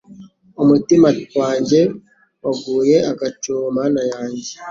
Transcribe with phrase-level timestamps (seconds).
[0.63, 1.07] Umutima
[1.39, 1.79] wanjye
[2.43, 4.51] waguye agacuho Mana yanjye